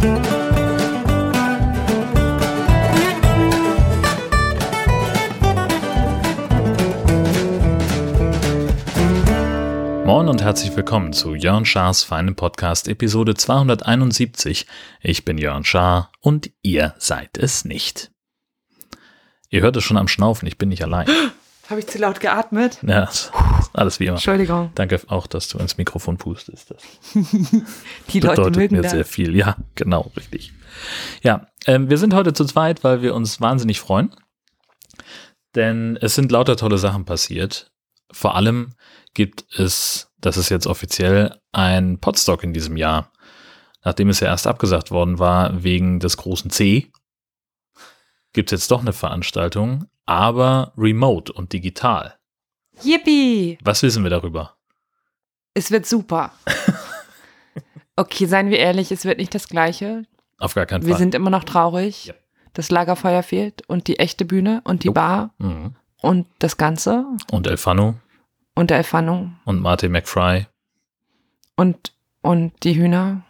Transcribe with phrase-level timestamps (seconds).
[0.00, 0.16] Moin
[10.28, 14.66] und herzlich willkommen zu Jörn Schars feinem Podcast Episode 271.
[15.02, 18.10] Ich bin Jörn Schaar und ihr seid es nicht.
[19.50, 21.08] Ihr hört es schon am Schnaufen, ich bin nicht allein.
[21.68, 22.78] Habe ich zu laut geatmet?
[22.80, 23.10] Ja,
[23.72, 24.14] alles wie immer.
[24.14, 24.70] Entschuldigung.
[24.74, 26.70] Danke auch, dass du ins Mikrofon pustest.
[26.70, 26.82] Das
[28.08, 28.92] Die Leute bedeutet mögen mir das.
[28.92, 29.36] sehr viel.
[29.36, 30.52] Ja, genau, richtig.
[31.22, 34.14] Ja, ähm, wir sind heute zu zweit, weil wir uns wahnsinnig freuen.
[35.54, 37.72] Denn es sind lauter tolle Sachen passiert.
[38.12, 38.74] Vor allem
[39.14, 43.12] gibt es, das ist jetzt offiziell, ein Podstock in diesem Jahr.
[43.82, 46.92] Nachdem es ja erst abgesagt worden war wegen des großen C,
[48.32, 52.19] gibt es jetzt doch eine Veranstaltung, aber remote und digital.
[52.84, 53.58] Yippie!
[53.62, 54.56] Was wissen wir darüber?
[55.54, 56.32] Es wird super.
[57.96, 60.04] Okay, seien wir ehrlich, es wird nicht das Gleiche.
[60.38, 60.98] Auf gar keinen Wir Fall.
[61.00, 62.06] sind immer noch traurig.
[62.06, 62.14] Ja.
[62.54, 64.92] Das Lagerfeuer fehlt und die echte Bühne und die Jo.
[64.94, 65.74] Bar Mhm.
[66.00, 67.96] und das Ganze Und Elfano
[68.54, 70.46] und der Elfano und Martin McFry.
[71.56, 73.22] und, und die Hühner.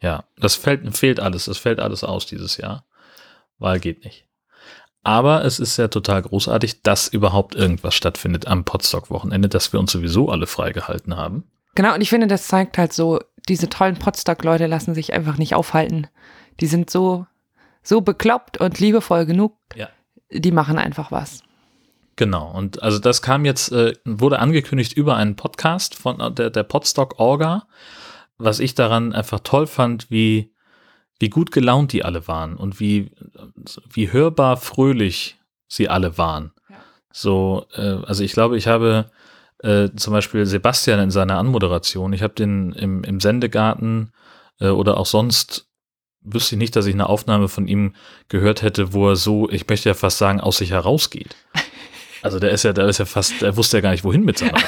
[0.00, 1.46] Ja, das fällt, fehlt alles.
[1.46, 2.84] Das fällt alles aus dieses Jahr.
[3.58, 4.26] Weil geht nicht.
[5.04, 9.90] Aber es ist ja total großartig, dass überhaupt irgendwas stattfindet am Potsdok-Wochenende, dass wir uns
[9.92, 11.44] sowieso alle freigehalten haben.
[11.74, 15.54] Genau, und ich finde, das zeigt halt so, diese tollen Potsdok-Leute lassen sich einfach nicht
[15.54, 16.06] aufhalten.
[16.60, 17.26] Die sind so,
[17.82, 19.56] so bekloppt und liebevoll genug.
[19.74, 19.88] Ja.
[20.30, 21.42] Die machen einfach was.
[22.16, 22.52] Genau.
[22.52, 26.62] Und also das kam jetzt, äh, wurde angekündigt über einen Podcast von äh, der, der
[26.62, 27.66] Podstock Orga,
[28.38, 30.51] was ich daran einfach toll fand, wie,
[31.22, 33.12] wie gut gelaunt die alle waren und wie,
[33.88, 36.50] wie hörbar fröhlich sie alle waren.
[36.68, 36.76] Ja.
[37.12, 39.08] So, äh, also ich glaube, ich habe
[39.58, 44.10] äh, zum Beispiel Sebastian in seiner Anmoderation, ich habe den im, im Sendegarten
[44.58, 45.68] äh, oder auch sonst
[46.22, 47.94] wüsste ich nicht, dass ich eine Aufnahme von ihm
[48.28, 51.36] gehört hätte, wo er so, ich möchte ja fast sagen, aus sich herausgeht.
[52.22, 54.38] Also der ist ja, der ist ja fast, der wusste ja gar nicht, wohin mit
[54.38, 54.58] seiner.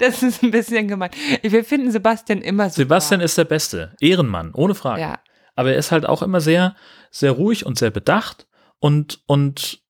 [0.00, 1.10] Das ist ein bisschen gemein.
[1.42, 2.76] Wir finden Sebastian immer so.
[2.76, 3.94] Sebastian ist der Beste.
[4.00, 5.00] Ehrenmann, ohne Frage.
[5.00, 5.18] Ja,
[5.56, 6.76] Aber er ist halt auch immer sehr,
[7.10, 8.46] sehr ruhig und sehr bedacht
[8.78, 9.80] und, und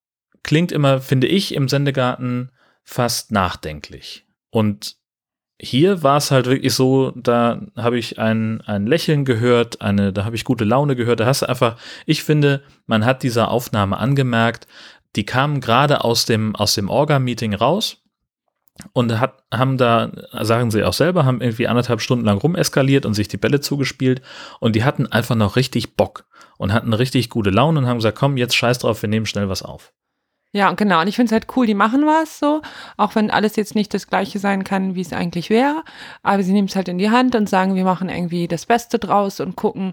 [0.42, 2.52] klingt immer, finde ich, im Sendegarten
[2.84, 4.26] fast nachdenklich.
[4.50, 4.96] Und
[5.60, 10.24] hier war es halt wirklich so, da habe ich ein, ein Lächeln gehört, eine, da
[10.24, 11.20] habe ich gute Laune gehört.
[11.20, 14.66] Da hast du einfach, ich finde, man hat dieser Aufnahme angemerkt,
[15.16, 18.02] die kamen gerade aus dem, aus dem Orga-Meeting raus
[18.92, 20.10] und hat, haben da,
[20.42, 24.22] sagen sie auch selber, haben irgendwie anderthalb Stunden lang rumeskaliert und sich die Bälle zugespielt
[24.60, 26.26] und die hatten einfach noch richtig Bock
[26.58, 29.48] und hatten richtig gute Laune und haben gesagt, komm, jetzt scheiß drauf, wir nehmen schnell
[29.48, 29.92] was auf.
[30.52, 31.00] ja, genau.
[31.02, 32.62] Und ich finde es halt cool, die machen was so,
[32.96, 35.84] auch wenn alles jetzt nicht das gleiche sein kann, wie es eigentlich wäre.
[36.22, 38.98] Aber sie nehmen es halt in die Hand und sagen, wir machen irgendwie das Beste
[38.98, 39.92] draus und gucken,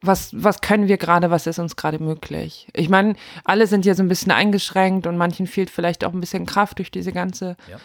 [0.00, 2.68] was, was können wir gerade, was ist uns gerade möglich.
[2.72, 6.20] Ich meine, alle sind ja so ein bisschen eingeschränkt und manchen fehlt vielleicht auch ein
[6.20, 7.78] bisschen Kraft durch diese ganze Ja.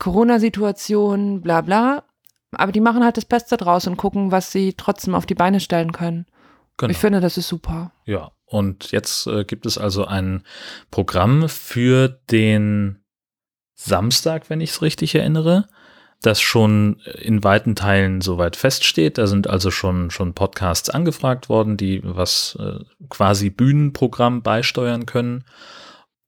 [0.00, 2.02] Corona-Situation, bla bla.
[2.52, 5.60] Aber die machen halt das Beste draus und gucken, was sie trotzdem auf die Beine
[5.60, 6.26] stellen können.
[6.76, 6.90] Genau.
[6.90, 7.92] Ich finde, das ist super.
[8.06, 10.42] Ja, und jetzt äh, gibt es also ein
[10.90, 13.04] Programm für den
[13.76, 15.68] Samstag, wenn ich es richtig erinnere,
[16.22, 19.18] das schon in weiten Teilen soweit feststeht.
[19.18, 25.44] Da sind also schon, schon Podcasts angefragt worden, die was äh, quasi Bühnenprogramm beisteuern können.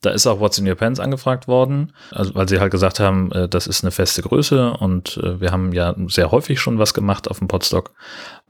[0.03, 3.33] Da ist auch What's in Your Pants angefragt worden, also weil sie halt gesagt haben,
[3.33, 6.93] äh, das ist eine feste Größe und äh, wir haben ja sehr häufig schon was
[6.93, 7.95] gemacht auf dem Podstock.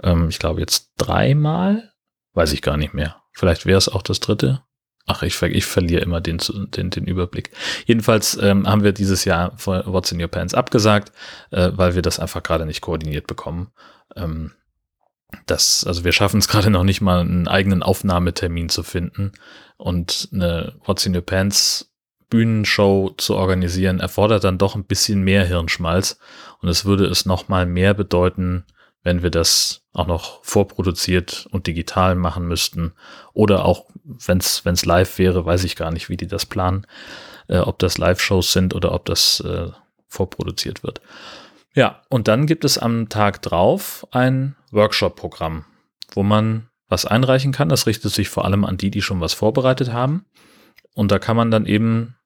[0.03, 1.93] Ähm, ich glaube jetzt dreimal,
[2.35, 3.17] weiß ich gar nicht mehr.
[3.33, 4.62] Vielleicht wäre es auch das dritte.
[5.07, 6.39] Ach, ich, ich verliere immer den,
[6.75, 7.51] den, den Überblick.
[7.87, 11.12] Jedenfalls ähm, haben wir dieses Jahr What's in Your Pants abgesagt,
[11.51, 13.73] äh, weil wir das einfach gerade nicht koordiniert bekommen.
[14.15, 14.53] Ähm,
[15.47, 19.33] das, also wir schaffen es gerade noch nicht mal, einen eigenen Aufnahmetermin zu finden.
[19.82, 21.93] Und eine What's in Your Pants
[22.31, 26.19] Bühnenshow zu organisieren, erfordert dann doch ein bisschen mehr Hirnschmalz.
[26.60, 28.65] Und es würde es noch mal mehr bedeuten,
[29.03, 32.93] wenn wir das auch noch vorproduziert und digital machen müssten.
[33.34, 36.87] Oder auch, wenn es live wäre, weiß ich gar nicht, wie die das planen.
[37.49, 39.70] Äh, ob das Live-Shows sind oder ob das äh,
[40.06, 41.00] vorproduziert wird.
[41.75, 45.64] Ja, und dann gibt es am Tag drauf ein Workshop-Programm,
[46.12, 47.69] wo man was einreichen kann.
[47.69, 50.27] Das richtet sich vor allem an die, die schon was vorbereitet haben.
[50.94, 52.17] Und da kann man dann eben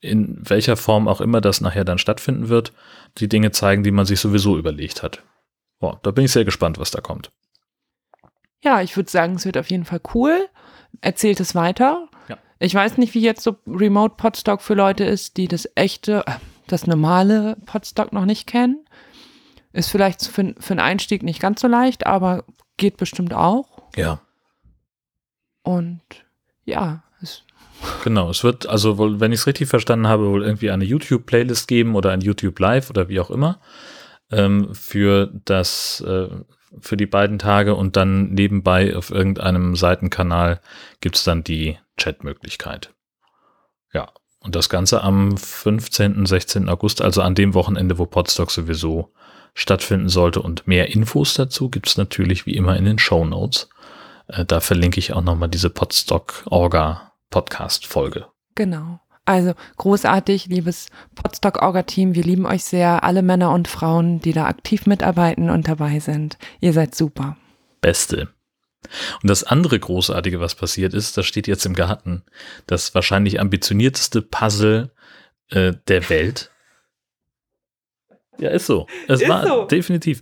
[0.00, 2.72] in welcher Form auch immer das nachher dann stattfinden wird,
[3.16, 5.24] die Dinge zeigen, die man sich sowieso überlegt hat.
[5.80, 7.32] Boah, da bin ich sehr gespannt, was da kommt.
[8.62, 10.48] Ja, ich würde sagen, es wird auf jeden Fall cool.
[11.00, 12.08] Erzählt es weiter.
[12.28, 12.38] Ja.
[12.58, 16.34] Ich weiß nicht, wie jetzt so Remote Podstock für Leute ist, die das echte, äh,
[16.66, 18.84] das normale Podstock noch nicht kennen.
[19.72, 22.44] Ist vielleicht für, für einen Einstieg nicht ganz so leicht, aber
[22.76, 23.77] geht bestimmt auch.
[23.96, 24.20] Ja.
[25.62, 26.02] Und
[26.64, 27.44] ja, es,
[28.02, 31.68] Genau, es wird also wohl, wenn ich es richtig verstanden habe, wohl irgendwie eine YouTube-Playlist
[31.68, 33.60] geben oder ein YouTube Live oder wie auch immer
[34.30, 36.28] ähm, für das äh,
[36.80, 40.60] für die beiden Tage und dann nebenbei auf irgendeinem Seitenkanal
[41.00, 42.92] gibt's dann die Chatmöglichkeit.
[43.92, 46.68] Ja, und das Ganze am 15., 16.
[46.68, 49.14] August, also an dem Wochenende, wo Podstock sowieso
[49.54, 50.42] stattfinden sollte.
[50.42, 53.70] Und mehr Infos dazu gibt's natürlich wie immer in den Show Notes.
[54.28, 58.26] Äh, da verlinke ich auch nochmal diese Podstock Orga Podcast Folge.
[58.54, 59.00] genau.
[59.28, 62.14] Also großartig, liebes Podstock-Orga-Team.
[62.14, 66.38] Wir lieben euch sehr, alle Männer und Frauen, die da aktiv mitarbeiten und dabei sind.
[66.60, 67.36] Ihr seid super.
[67.82, 68.28] Beste.
[69.22, 72.22] Und das andere Großartige, was passiert ist, das steht jetzt im Garten,
[72.66, 74.92] das wahrscheinlich ambitionierteste Puzzle
[75.50, 76.50] äh, der Welt.
[78.40, 78.86] Ja, ist so.
[79.08, 79.64] Es Ist war so.
[79.64, 80.20] definitiv.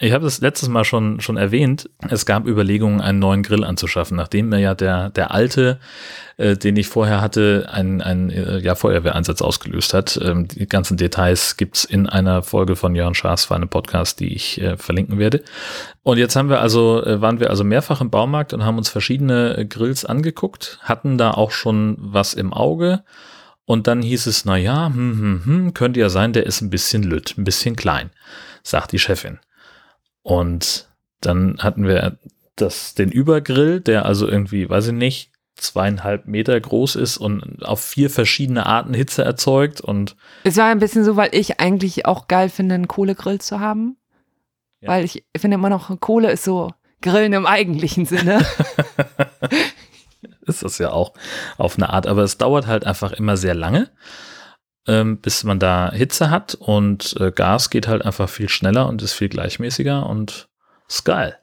[0.00, 1.90] Ich habe das letztes Mal schon, schon erwähnt.
[2.08, 5.78] Es gab Überlegungen, einen neuen Grill anzuschaffen, nachdem mir ja der, der alte,
[6.38, 10.18] äh, den ich vorher hatte, einen, einen äh, ja, Feuerwehreinsatz ausgelöst hat.
[10.22, 14.34] Ähm, die ganzen Details gibt's in einer Folge von Jörn Schaas für einen Podcast, die
[14.34, 15.42] ich äh, verlinken werde.
[16.04, 18.88] Und jetzt haben wir also, äh, waren wir also mehrfach im Baumarkt und haben uns
[18.88, 23.02] verschiedene Grills angeguckt, hatten da auch schon was im Auge.
[23.68, 26.70] Und dann hieß es, na ja, hm, hm, hm, könnte ja sein, der ist ein
[26.70, 28.08] bisschen lütt, ein bisschen klein,
[28.62, 29.40] sagt die Chefin.
[30.22, 30.88] Und
[31.20, 32.16] dann hatten wir
[32.56, 37.84] das, den Übergrill, der also irgendwie, weiß ich nicht, zweieinhalb Meter groß ist und auf
[37.84, 42.26] vier verschiedene Arten Hitze erzeugt und Es war ein bisschen so, weil ich eigentlich auch
[42.26, 43.98] geil finde, einen Kohlegrill zu haben.
[44.80, 44.88] Ja.
[44.88, 46.72] Weil ich finde immer noch, Kohle ist so
[47.02, 48.46] Grillen im eigentlichen Sinne.
[50.62, 51.14] ist das ja auch
[51.56, 53.90] auf eine Art, aber es dauert halt einfach immer sehr lange,
[54.86, 59.02] ähm, bis man da Hitze hat und äh, Gas geht halt einfach viel schneller und
[59.02, 60.48] ist viel gleichmäßiger und
[60.88, 61.38] ist geil.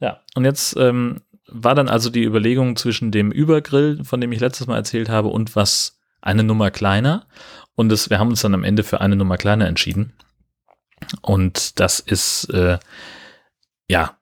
[0.00, 4.40] Ja, und jetzt ähm, war dann also die Überlegung zwischen dem Übergrill, von dem ich
[4.40, 7.26] letztes Mal erzählt habe, und was eine Nummer kleiner.
[7.74, 10.12] Und es, wir haben uns dann am Ende für eine Nummer kleiner entschieden.
[11.22, 12.78] Und das ist, äh,
[13.88, 14.17] ja,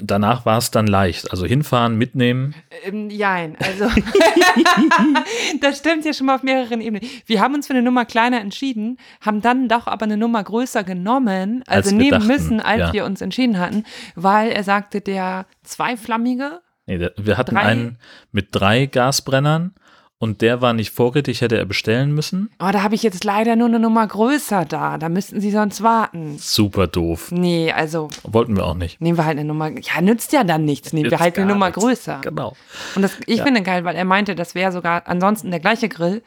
[0.00, 1.30] danach war es dann leicht.
[1.30, 2.54] Also hinfahren, mitnehmen.
[2.84, 3.84] Ähm, Jein, also
[5.60, 7.06] das stimmt ja schon mal auf mehreren Ebenen.
[7.26, 10.84] Wir haben uns für eine Nummer kleiner entschieden, haben dann doch aber eine Nummer größer
[10.84, 12.92] genommen, also Als nehmen dachten, müssen, als ja.
[12.92, 13.84] wir uns entschieden hatten,
[14.14, 17.62] weil er sagte, der zweiflammige, Nee, wir hatten Drei?
[17.62, 17.98] einen
[18.30, 19.74] mit drei Gasbrennern
[20.18, 22.50] und der war nicht vorrätig, hätte er bestellen müssen.
[22.58, 25.82] oh, da habe ich jetzt leider nur eine Nummer größer da, da müssten sie sonst
[25.82, 26.36] warten.
[26.38, 27.30] Super doof.
[27.32, 29.00] Nee, also Wollten wir auch nicht.
[29.00, 31.66] nehmen wir halt eine Nummer, ja, nützt ja dann nichts, nehmen wir halt eine Nummer
[31.66, 31.80] nichts.
[31.82, 32.20] größer.
[32.22, 32.54] Genau.
[32.94, 33.44] Und das, ich Ja.
[33.44, 36.22] finde geil, weil er meinte, das wäre sogar ansonsten der gleiche Grill.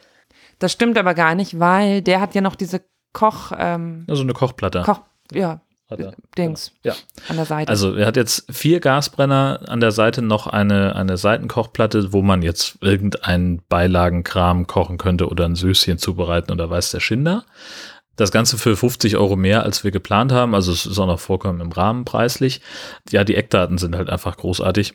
[0.59, 2.81] Das stimmt aber gar nicht, weil der hat ja noch diese
[3.13, 4.83] Koch, ähm, Also eine Kochplatte.
[4.85, 5.01] Koch,
[5.31, 6.13] ja, hat er.
[6.37, 6.93] Dings Ja.
[7.27, 7.69] an der Seite.
[7.69, 12.41] Also er hat jetzt vier Gasbrenner, an der Seite noch eine, eine Seitenkochplatte, wo man
[12.41, 17.45] jetzt irgendeinen Beilagenkram kochen könnte oder ein Süßchen zubereiten oder weiß der Schinder.
[18.15, 20.53] Das Ganze für 50 Euro mehr, als wir geplant haben.
[20.53, 22.61] Also es ist auch noch vollkommen im Rahmen preislich.
[23.09, 24.93] Ja, die Eckdaten sind halt einfach großartig.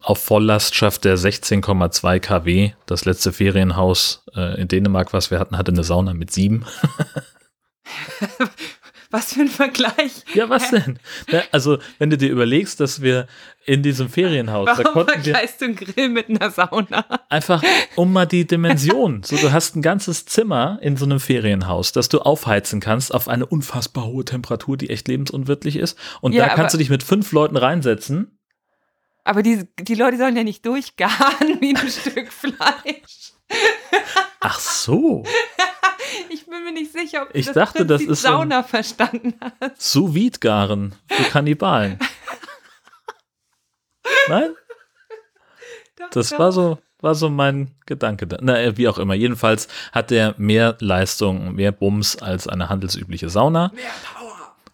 [0.00, 2.72] Auf Volllast schafft der 16,2 kW.
[2.86, 6.64] Das letzte Ferienhaus äh, in Dänemark, was wir hatten, hatte eine Sauna mit sieben.
[9.12, 10.24] Was für ein Vergleich.
[10.34, 10.98] Ja, was denn?
[11.28, 13.26] Ja, also, wenn du dir überlegst, dass wir
[13.66, 17.04] in diesem Ferienhaus, da Warum konnten wir du einen Grill mit einer Sauna?
[17.28, 17.62] einfach
[17.94, 19.22] um mal die Dimension.
[19.22, 23.28] So, du hast ein ganzes Zimmer in so einem Ferienhaus, das du aufheizen kannst auf
[23.28, 25.98] eine unfassbar hohe Temperatur, die echt lebensunwirtlich ist.
[26.22, 28.38] Und Ja, da kannst du dich mit fünf Leuten reinsetzen.
[29.24, 33.34] Aber die, die Leute sollen ja nicht durchgaren wie ein Stück Fleisch.
[34.40, 35.22] Ach so,
[36.72, 39.80] mir nicht sicher, ob du Ich das dachte, das ist Sauna verstanden hast.
[39.82, 41.98] sous vide garen für Kannibalen.
[44.28, 44.50] Nein?
[45.96, 46.38] Doch, Das doch.
[46.38, 48.26] war so, war so mein Gedanke.
[48.26, 48.38] da.
[48.40, 49.14] Na, äh, wie auch immer.
[49.14, 53.70] Jedenfalls hat der mehr Leistung, mehr Bums als eine handelsübliche Sauna.
[53.74, 54.21] Mehr Power.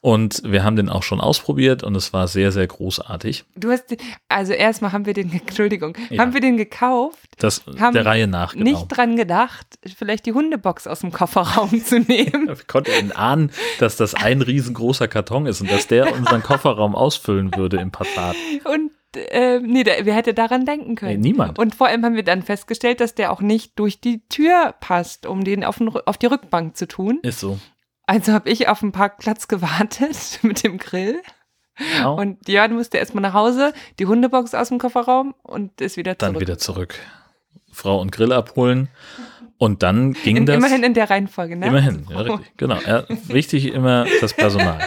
[0.01, 3.45] Und wir haben den auch schon ausprobiert und es war sehr, sehr großartig.
[3.57, 3.97] Du hast,
[4.29, 6.23] also erstmal haben wir den, Entschuldigung, Ja.
[6.23, 8.65] haben wir den gekauft, Das Haben der Reihe nach, genau.
[8.65, 12.47] nicht dran gedacht, vielleicht die Hundebox aus dem Kofferraum zu nehmen.
[12.49, 17.55] Wir konnten ahnen, dass das ein riesengroßer Karton ist und dass der unseren Kofferraum ausfüllen
[17.57, 18.37] würde im Passat.
[18.65, 21.21] Und äh, nee, der, wer hätte daran denken können?
[21.21, 21.59] Nee, niemand.
[21.59, 25.27] Und vor allem haben wir dann festgestellt, dass der auch nicht durch die Tür passt,
[25.27, 27.19] um den auf, den, auf die Rückbank zu tun.
[27.23, 27.59] Ist so.
[28.09, 31.21] Also habe ich auf dem Parkplatz gewartet mit dem Grill.
[31.77, 32.19] Genau.
[32.19, 36.33] Und Jörn musste erstmal nach Hause, die Hundebox aus dem Kofferraum und ist wieder zurück.
[36.33, 36.99] dann wieder zurück.
[37.71, 38.89] Frau und Grill abholen.
[39.59, 40.57] Und dann ging in, das.
[40.57, 41.67] immerhin in der Reihenfolge, ne?
[41.67, 42.57] Immerhin, ja, richtig.
[42.57, 42.79] Genau.
[42.81, 44.81] Ja, wichtig immer das Personal.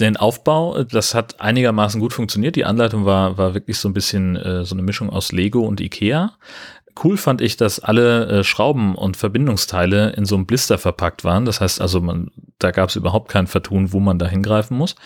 [0.00, 2.56] den Aufbau, das hat einigermaßen gut funktioniert.
[2.56, 5.80] Die Anleitung war, war wirklich so ein bisschen äh, so eine Mischung aus Lego und
[5.80, 6.32] Ikea.
[7.02, 11.44] Cool fand ich, dass alle äh, Schrauben und Verbindungsteile in so einem Blister verpackt waren.
[11.44, 14.96] Das heißt also, man, da gab es überhaupt kein Vertun, wo man da hingreifen muss.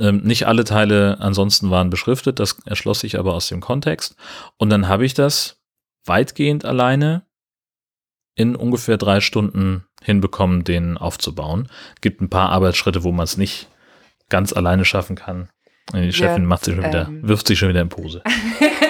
[0.00, 4.16] Ähm, nicht alle Teile ansonsten waren beschriftet, das erschloss sich aber aus dem Kontext.
[4.56, 5.60] Und dann habe ich das
[6.04, 7.22] weitgehend alleine
[8.34, 11.68] in ungefähr drei Stunden hinbekommen, den aufzubauen.
[12.00, 13.68] Gibt ein paar Arbeitsschritte, wo man es nicht
[14.28, 15.48] ganz alleine schaffen kann.
[15.94, 18.22] Die Chefin ja, macht sich schon wieder, ähm, wirft sich schon wieder in Pose.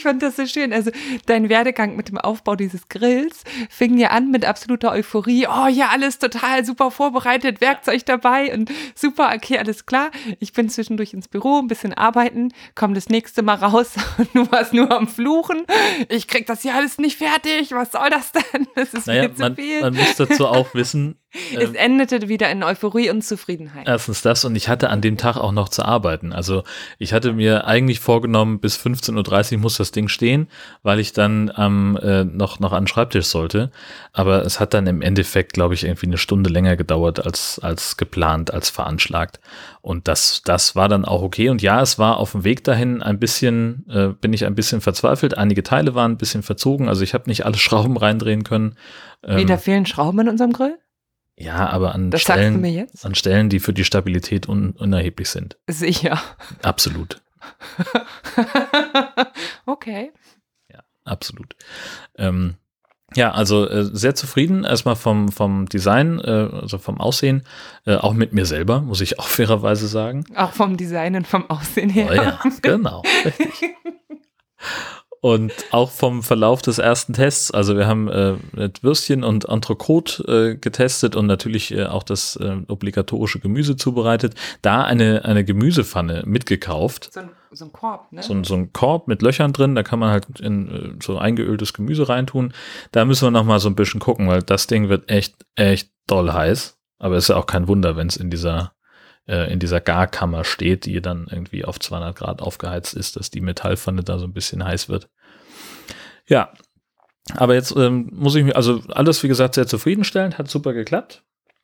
[0.00, 0.72] ich fand das so schön.
[0.72, 0.90] Also
[1.26, 5.46] dein Werdegang mit dem Aufbau dieses Grills fing ja an mit absoluter Euphorie.
[5.46, 10.10] Oh ja, alles total super vorbereitet, Werkzeug dabei und super, okay, alles klar.
[10.38, 14.50] Ich bin zwischendurch ins Büro, ein bisschen arbeiten, komm das nächste Mal raus und du
[14.50, 15.66] warst nur am Fluchen.
[16.08, 17.72] Ich krieg das hier alles nicht fertig.
[17.72, 18.66] Was soll das denn?
[18.74, 19.80] Das ist naja, mir zu man, viel.
[19.82, 23.86] Man muss dazu auch wissen, es ähm, endete wieder in Euphorie und Zufriedenheit.
[23.86, 26.32] Erstens das und ich hatte an dem Tag auch noch zu arbeiten.
[26.32, 26.64] Also
[26.98, 30.48] ich hatte mir eigentlich vorgenommen, bis 15.30 Uhr muss das Ding stehen,
[30.82, 33.70] weil ich dann ähm, äh, noch, noch an den Schreibtisch sollte.
[34.12, 37.96] Aber es hat dann im Endeffekt, glaube ich, irgendwie eine Stunde länger gedauert als, als
[37.96, 39.38] geplant, als veranschlagt.
[39.82, 41.48] Und das, das war dann auch okay.
[41.48, 44.80] Und ja, es war auf dem Weg dahin ein bisschen, äh, bin ich ein bisschen
[44.80, 45.38] verzweifelt.
[45.38, 46.88] Einige Teile waren ein bisschen verzogen.
[46.88, 48.74] Also ich habe nicht alle Schrauben reindrehen können.
[49.22, 50.76] Wie, da ähm, fehlen Schrauben in unserem Grill?
[51.40, 55.56] Ja, aber an das Stellen, an Stellen, die für die Stabilität un unerheblich sind.
[55.66, 56.20] Sicher.
[56.60, 57.22] Absolut.
[59.66, 60.12] okay.
[60.70, 61.56] Ja, absolut.
[62.18, 62.56] Ähm,
[63.14, 67.44] ja, also äh, sehr zufrieden erstmal vom, vom Design, äh, also vom Aussehen,
[67.86, 70.26] äh, auch mit mir selber, muss ich auch fairerweise sagen.
[70.36, 72.08] Auch vom Design und vom Aussehen her.
[72.10, 73.02] Oh ja, genau.
[75.22, 80.22] Und auch vom Verlauf des ersten Tests, also wir haben äh, mit Würstchen und Entrecote
[80.22, 84.34] äh, getestet und natürlich äh, auch das äh, obligatorische Gemüse zubereitet.
[84.62, 87.12] Da eine, eine Gemüsepfanne mitgekauft.
[87.12, 88.22] So ein, so ein Korb, ne?
[88.22, 91.74] So, so ein Korb mit Löchern drin, da kann man halt in äh, so eingeöltes
[91.74, 92.54] Gemüse reintun.
[92.90, 96.32] Da müssen wir nochmal so ein bisschen gucken, weil das Ding wird echt, echt doll
[96.32, 96.78] heiß.
[96.98, 98.72] Aber es ist ja auch kein Wunder, wenn es in dieser
[99.26, 103.40] äh, in dieser Garkammer steht, die dann irgendwie auf 200 Grad aufgeheizt ist, dass die
[103.40, 105.08] Metallpfanne da so ein bisschen heiß wird.
[106.26, 106.52] Ja,
[107.34, 111.22] aber jetzt ähm, muss ich mich, also alles wie gesagt sehr zufriedenstellend, hat super geklappt.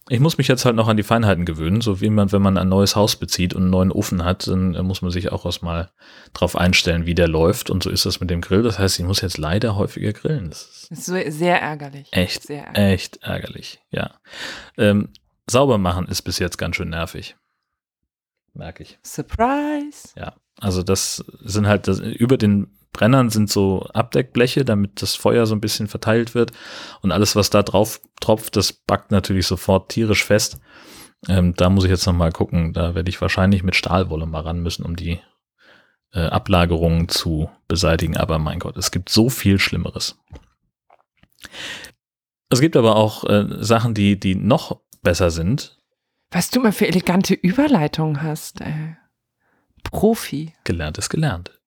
[0.09, 2.57] Ich muss mich jetzt halt noch an die Feinheiten gewöhnen, so wie man, wenn man
[2.59, 5.45] ein neues Haus bezieht und einen neuen Ofen hat, dann äh, muss man sich auch
[5.45, 5.91] erstmal
[6.33, 7.71] drauf einstellen, wie der läuft.
[7.71, 8.63] Und so ist das mit dem Grill.
[8.63, 10.51] Das heißt, ich muss jetzt leider häufiger grillen.
[10.51, 12.09] Das ist sehr ärgerlich.
[12.13, 12.93] Echt, sehr ärgerlich.
[12.95, 14.13] echt ärgerlich, ja.
[14.79, 15.09] Ähm,
[15.51, 17.37] sauber machen ist bis jetzt ganz schön nervig
[18.57, 18.99] merke ich.
[19.03, 20.09] Surprise!
[20.17, 25.45] Ja, also das sind halt, das, über den Brennern sind so Abdeckbleche, damit das Feuer
[25.45, 26.53] so ein bisschen verteilt wird.
[27.03, 30.59] Und alles, was da drauf tropft, das backt natürlich sofort tierisch fest.
[31.29, 32.73] Ähm, da muss ich jetzt nochmal gucken.
[32.73, 35.21] Da werde ich wahrscheinlich mit Stahlwolle mal ran müssen, um die
[36.13, 38.17] äh, Ablagerungen zu beseitigen.
[38.17, 40.19] Aber mein Gott, es gibt so viel Schlimmeres.
[42.49, 45.75] Es gibt aber auch äh, Sachen, die, die noch besser sind.
[46.30, 48.97] Was du mal für elegante Überleitungen hast, ey.
[49.85, 50.52] Profi.
[50.64, 51.61] Gelernt ist gelernt.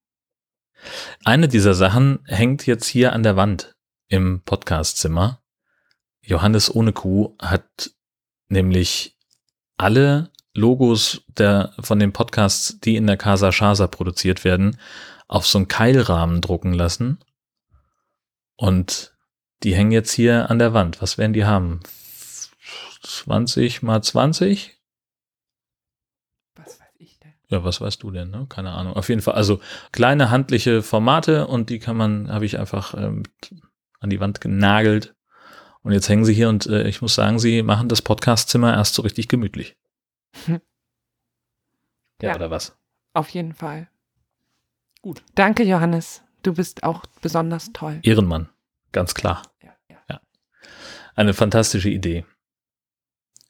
[1.24, 3.76] Eine dieser Sachen hängt jetzt hier an der Wand
[4.08, 5.42] im Podcastzimmer.
[6.22, 7.92] Johannes ohne Kuh hat
[8.50, 9.18] nämlich
[9.78, 14.78] alle Logos der, von den Podcasts, die in der Casa Shasa produziert werden,
[15.28, 17.20] auf so einen Keilrahmen drucken lassen.
[18.56, 19.16] Und
[19.64, 21.02] die hängen jetzt hier an der Wand.
[21.02, 21.82] Was werden die haben?
[23.02, 24.78] 20 mal 20.
[26.56, 27.34] Was weiß ich denn?
[27.48, 28.30] Ja, was weißt du denn?
[28.30, 28.46] Ne?
[28.50, 28.94] Keine Ahnung.
[28.94, 29.60] Auf jeden Fall, also
[29.92, 33.24] kleine handliche Formate und die kann man, habe ich einfach ähm,
[34.00, 35.16] an die Wand genagelt.
[35.82, 38.96] Und jetzt hängen sie hier und äh, ich muss sagen, sie machen das Podcastzimmer erst
[38.96, 39.78] so richtig gemütlich.
[40.46, 40.62] Hm.
[42.22, 42.78] Ja, ja, oder was?
[43.14, 43.88] Auf jeden Fall.
[45.02, 45.24] Gut.
[45.36, 46.22] Danke, Johannes.
[46.44, 48.00] Du bist auch besonders toll.
[48.04, 48.50] Ehrenmann,
[48.92, 49.44] ganz klar.
[49.64, 49.98] Ja, ja.
[50.10, 50.22] ja.
[51.16, 52.26] Eine fantastische Idee.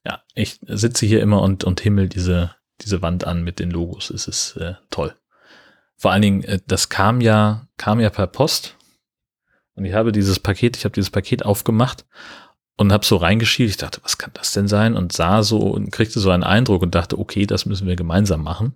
[0.05, 4.09] Ja, ich sitze hier immer und, und himmel diese, diese Wand an mit den Logos.
[4.09, 5.15] Es ist äh, toll.
[5.97, 8.75] Vor allen Dingen, äh, das kam ja, kam ja per Post.
[9.75, 12.05] Und ich habe dieses Paket, ich habe dieses Paket aufgemacht
[12.77, 13.69] und habe so reingeschielt.
[13.69, 14.95] Ich dachte, was kann das denn sein?
[14.95, 18.43] Und sah so und kriegte so einen Eindruck und dachte, okay, das müssen wir gemeinsam
[18.43, 18.75] machen.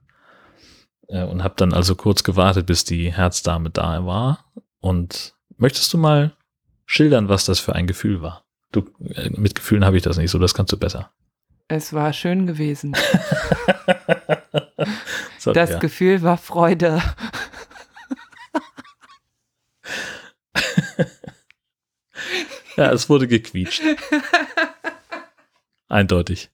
[1.08, 4.52] Äh, und habe dann also kurz gewartet, bis die Herzdame da war.
[4.80, 6.34] Und möchtest du mal
[6.86, 8.43] schildern, was das für ein Gefühl war?
[8.74, 8.82] Du,
[9.16, 11.14] äh, mit Gefühlen habe ich das nicht so, das kannst du besser.
[11.70, 12.94] Es war schön gewesen.
[15.40, 15.80] so, das ja.
[15.80, 17.02] Gefühl war Freude.
[22.76, 23.82] ja, es wurde gequietscht.
[25.88, 26.50] Eindeutig.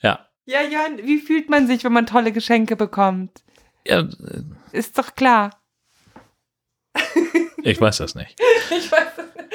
[0.00, 0.26] Ja.
[0.46, 3.42] Ja, Jörn, wie fühlt man sich, wenn man tolle Geschenke bekommt?
[3.86, 4.08] Ja,
[4.72, 5.60] Ist doch klar.
[7.62, 8.40] ich weiß das nicht.
[8.70, 9.52] Ich weiß es nicht,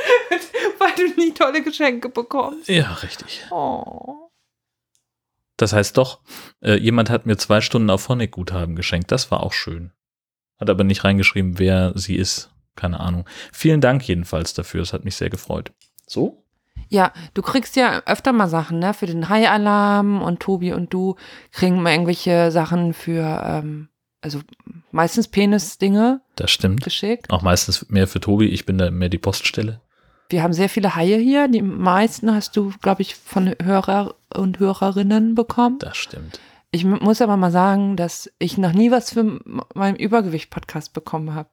[0.79, 2.67] weil du nie tolle Geschenke bekommst.
[2.69, 3.43] Ja, richtig.
[3.51, 4.29] Oh.
[5.57, 6.19] Das heißt doch,
[6.61, 9.11] äh, jemand hat mir zwei Stunden auf Honig-Guthaben geschenkt.
[9.11, 9.91] Das war auch schön.
[10.59, 12.49] Hat aber nicht reingeschrieben, wer sie ist.
[12.75, 13.25] Keine Ahnung.
[13.53, 14.81] Vielen Dank jedenfalls dafür.
[14.81, 15.71] Es hat mich sehr gefreut.
[16.07, 16.43] So?
[16.89, 18.93] Ja, du kriegst ja öfter mal Sachen, ne?
[18.93, 21.15] Für den Hai-Alarm und Tobi und du
[21.51, 23.87] kriegen mal irgendwelche Sachen für, ähm,
[24.21, 24.41] also
[24.91, 26.83] meistens Penis-Dinge Das stimmt.
[26.83, 27.29] geschickt.
[27.31, 28.47] Auch meistens mehr für Tobi.
[28.47, 29.81] Ich bin da mehr die Poststelle.
[30.29, 31.47] Wir haben sehr viele Haie hier.
[31.47, 35.77] Die meisten hast du, glaube ich, von Hörer und Hörerinnen bekommen.
[35.79, 36.39] Das stimmt.
[36.71, 39.39] Ich mu- muss aber mal sagen, dass ich noch nie was für
[39.73, 41.49] meinen Übergewicht-Podcast bekommen habe.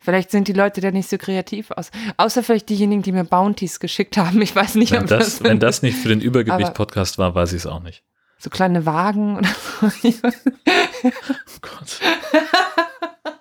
[0.00, 1.90] Vielleicht sind die Leute da nicht so kreativ aus.
[2.16, 4.40] Außer vielleicht diejenigen, die mir Bounties geschickt haben.
[4.40, 7.58] Ich weiß nicht, Wenn ob das, wenn das nicht für den Übergewicht-Podcast war, weiß ich
[7.58, 8.04] es auch nicht.
[8.38, 10.20] so kleine Wagen oder so.
[10.22, 12.00] Oh Gott.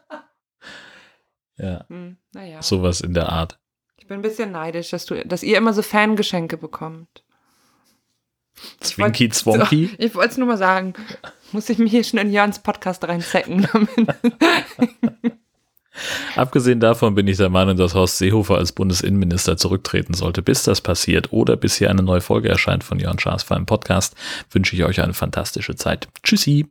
[1.57, 2.61] ja, Hm, naja.
[2.61, 3.59] sowas in der Art.
[3.97, 7.23] Ich bin ein bisschen neidisch, dass, du, dass ihr immer so Fangeschenke bekommt.
[8.79, 9.91] Zwinky Zwonky.
[9.97, 10.93] Ich wollte es nur mal sagen.
[11.51, 13.67] Muss ich mich hier schon in Jörns Podcast reinzecken.
[16.35, 20.43] Abgesehen davon bin ich der Meinung, dass Horst Seehofer als Bundesinnenminister zurücktreten sollte.
[20.43, 23.65] Bis das passiert oder bis hier eine neue Folge erscheint von Jörn Schaas für einen
[23.65, 24.15] Podcast,
[24.51, 26.07] wünsche ich euch eine fantastische Zeit.
[26.21, 26.67] Tschüssi.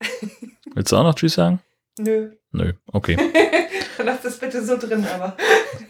[0.74, 1.60] Willst du auch noch Tschüss sagen?
[1.98, 3.16] Nö, Nö, okay.
[3.98, 5.36] lass das bitte so drin, aber.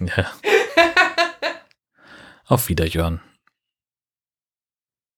[0.01, 0.33] Ja.
[2.47, 3.21] Auf Wiederhören.